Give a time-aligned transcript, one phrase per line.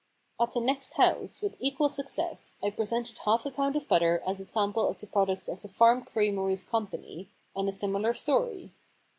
[0.21, 4.23] * At the next house with equal success I presented half a pound of butter
[4.25, 8.15] as a sample of the products of the Farm Creameries Com pany, and a similar
[8.15, 8.73] story.